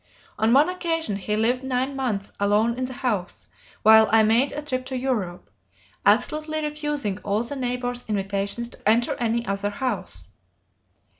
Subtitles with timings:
[0.39, 3.49] On one occasion he lived nine months alone in the house
[3.83, 5.51] while I made a trip to Europe,
[6.07, 10.31] absolutely refusing all the neighbors' invitations to enter any other house.